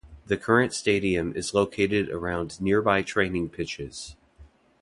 The 0.25 0.35
current 0.35 0.73
stadium 0.73 1.31
is 1.35 1.53
located 1.53 2.09
around 2.09 2.59
nearby 2.59 3.03
training 3.03 3.49
pitches. 3.49 4.15